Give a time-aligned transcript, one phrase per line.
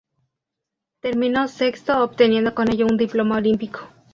[0.99, 3.81] Terminó sexto obteniendo con ello un diploma olímpico.